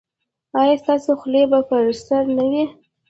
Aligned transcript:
ایا 0.59 0.75
ستاسو 0.83 1.11
خولۍ 1.19 1.43
به 1.51 1.59
پر 1.69 1.85
سر 2.05 2.23
نه 2.37 2.45
وي؟ 2.51 2.63